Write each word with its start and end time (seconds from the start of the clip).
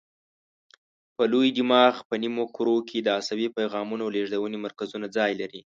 په 1.15 1.23
لوی 1.31 1.49
دماغ 1.57 1.93
په 2.09 2.15
نیمو 2.23 2.45
کرو 2.55 2.77
کې 2.89 2.97
د 3.01 3.07
عصبي 3.19 3.47
پیغامونو 3.57 4.05
لېږدونې 4.15 4.57
مرکزونه 4.65 5.05
ځای 5.17 5.31
لري. 5.41 5.59